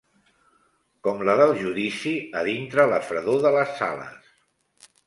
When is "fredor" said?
3.13-3.47